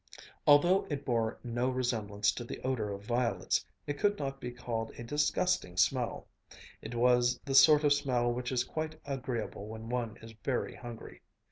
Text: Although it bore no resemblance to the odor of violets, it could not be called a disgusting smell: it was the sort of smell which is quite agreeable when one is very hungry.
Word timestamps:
Although 0.47 0.87
it 0.89 1.05
bore 1.05 1.37
no 1.43 1.69
resemblance 1.69 2.31
to 2.31 2.43
the 2.43 2.59
odor 2.63 2.91
of 2.91 3.05
violets, 3.05 3.63
it 3.85 3.99
could 3.99 4.17
not 4.17 4.41
be 4.41 4.49
called 4.49 4.89
a 4.97 5.03
disgusting 5.03 5.77
smell: 5.77 6.27
it 6.81 6.95
was 6.95 7.39
the 7.45 7.53
sort 7.53 7.83
of 7.83 7.93
smell 7.93 8.31
which 8.33 8.51
is 8.51 8.63
quite 8.63 8.99
agreeable 9.05 9.67
when 9.67 9.89
one 9.89 10.17
is 10.17 10.33
very 10.43 10.73
hungry. 10.73 11.21